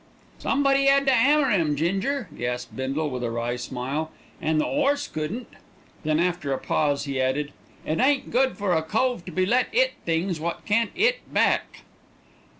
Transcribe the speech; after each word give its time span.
"Somebody 0.39 0.87
'ad 0.87 1.05
to 1.05 1.13
'ammer 1.13 1.51
'im, 1.51 1.75
Ginger," 1.75 2.27
gasped 2.35 2.75
Bindle 2.75 3.11
with 3.11 3.23
a 3.23 3.29
wry 3.29 3.55
smile, 3.55 4.09
"an' 4.41 4.57
the 4.57 4.65
'orse 4.65 5.07
couldn't." 5.07 5.47
Then 6.03 6.19
after 6.19 6.51
a 6.51 6.57
pause 6.57 7.03
he 7.03 7.21
added, 7.21 7.53
"It 7.85 7.99
ain't 7.99 8.31
good 8.31 8.57
for 8.57 8.73
a 8.73 8.81
cove 8.81 9.23
to 9.25 9.31
be 9.31 9.45
let 9.45 9.67
'it 9.71 9.91
things 10.03 10.39
wot 10.39 10.65
can't 10.65 10.89
'it 10.95 11.31
back." 11.31 11.81